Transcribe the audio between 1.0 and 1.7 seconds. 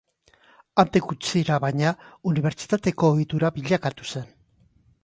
gutxira,